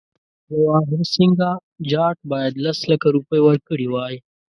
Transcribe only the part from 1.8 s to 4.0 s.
جاټ باید لس لکه روپۍ ورکړي